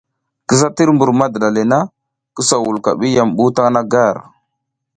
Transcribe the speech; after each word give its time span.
Kisa 0.47 0.67
tiri 0.75 0.91
mbur 0.95 1.11
madiɗa 1.19 1.47
le 1.55 1.61
na, 1.71 1.79
kisa 2.35 2.55
wulka 2.63 2.89
ɓi 2.99 3.07
ya 3.15 3.23
mi 3.25 3.33
ɓuw 3.35 3.49
taƞ 3.55 3.67
na 3.73 3.81
gar. 3.91 4.15